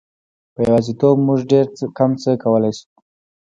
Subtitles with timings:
[0.53, 1.65] په یوازیتوب موږ ډېر
[1.97, 2.85] کم څه کولای شو.